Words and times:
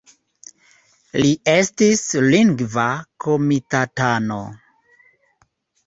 Li 1.23 1.33
estis 1.57 2.01
Lingva 2.31 2.89
Komitatano. 3.27 4.43